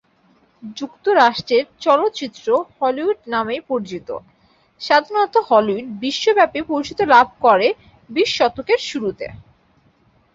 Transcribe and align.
যুক্তরাষ্ট্রের 0.77 1.65
চলচ্চিত্র 1.79 2.47
হলিউড 2.77 3.19
নামেই 3.27 3.61
পরিচিত, 3.69 4.09
সাধারণত 4.81 5.35
হলিউড 5.49 5.85
বিশ্বব্যাপী 6.03 6.61
পরিচিতি 6.69 7.03
লাভ 7.13 7.27
করে 7.41 7.67
বিশ 8.09 8.29
শতকের 8.37 8.79
শুরুতে। 8.89 9.27